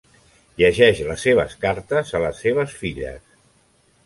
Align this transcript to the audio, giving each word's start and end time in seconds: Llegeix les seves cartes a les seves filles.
Llegeix 0.61 1.01
les 1.09 1.25
seves 1.27 1.53
cartes 1.67 2.15
a 2.17 2.23
les 2.25 2.41
seves 2.47 2.75
filles. 2.81 3.23